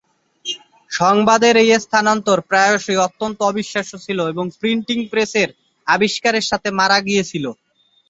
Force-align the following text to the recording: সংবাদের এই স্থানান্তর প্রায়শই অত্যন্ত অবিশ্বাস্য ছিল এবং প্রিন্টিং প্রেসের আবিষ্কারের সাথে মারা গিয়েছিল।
সংবাদের 0.91 1.53
এই 1.63 1.69
স্থানান্তর 1.79 2.37
প্রায়শই 2.49 2.97
অত্যন্ত 3.07 3.39
অবিশ্বাস্য 3.43 3.93
ছিল 4.05 4.19
এবং 4.31 4.45
প্রিন্টিং 4.59 4.99
প্রেসের 5.11 5.49
আবিষ্কারের 5.87 6.45
সাথে 6.49 6.69
মারা 6.79 6.97
গিয়েছিল। 7.07 7.45